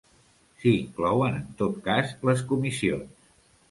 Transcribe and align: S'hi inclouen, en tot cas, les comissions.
S'hi 0.63 0.73
inclouen, 0.77 1.39
en 1.43 1.53
tot 1.61 1.79
cas, 1.91 2.19
les 2.31 2.45
comissions. 2.55 3.35